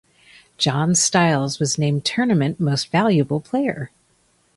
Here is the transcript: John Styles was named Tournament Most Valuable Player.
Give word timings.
John 0.57 0.95
Styles 0.95 1.59
was 1.59 1.77
named 1.77 2.03
Tournament 2.05 2.59
Most 2.59 2.89
Valuable 2.91 3.39
Player. 3.39 3.91